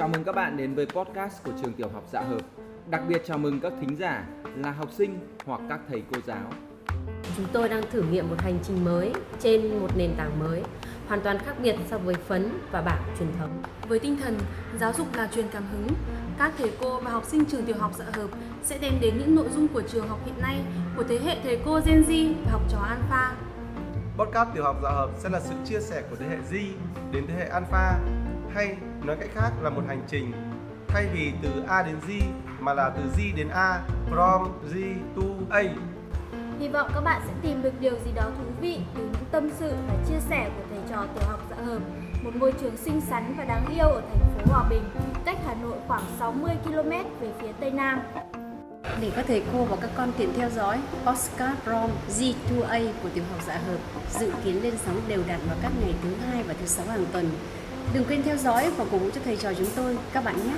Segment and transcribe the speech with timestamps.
[0.00, 2.40] Chào mừng các bạn đến với podcast của trường tiểu học Dạ Hợp.
[2.90, 4.24] Đặc biệt chào mừng các thính giả
[4.56, 6.52] là học sinh hoặc các thầy cô giáo.
[7.36, 10.62] Chúng tôi đang thử nghiệm một hành trình mới trên một nền tảng mới,
[11.08, 13.62] hoàn toàn khác biệt so với phấn và bảng truyền thống.
[13.88, 14.38] Với tinh thần
[14.80, 15.88] giáo dục là truyền cảm hứng,
[16.38, 18.28] các thầy cô và học sinh trường tiểu học Dạ Hợp
[18.62, 20.60] sẽ đem đến những nội dung của trường học hiện nay
[20.96, 23.34] của thế hệ thầy cô Gen Z và học trò Alpha.
[24.18, 26.72] Podcast tiểu học dạ hợp sẽ là sự chia sẻ của thế hệ Z
[27.12, 27.98] đến thế hệ Alpha
[28.54, 30.32] hay nói cách khác là một hành trình
[30.88, 32.20] thay vì từ A đến Z
[32.60, 35.62] mà là từ Z đến A from Z to A
[36.58, 39.50] Hy vọng các bạn sẽ tìm được điều gì đó thú vị từ những tâm
[39.58, 41.78] sự và chia sẻ của thầy trò tiểu học dạ hợp,
[42.22, 44.82] một ngôi trường xinh xắn và đáng yêu ở thành phố Hòa Bình,
[45.24, 48.00] cách Hà Nội khoảng 60 km về phía Tây Nam.
[49.00, 53.24] để các thầy cô và các con tiện theo dõi Postcard from G2A của tiểu
[53.30, 53.78] học dạ hợp
[54.10, 57.04] dự kiến lên sóng đều đặn vào các ngày thứ hai và thứ sáu hàng
[57.12, 57.30] tuần.
[57.94, 60.52] Đừng quên theo dõi và cổ vũ cho thầy trò chúng tôi, các bạn nhé.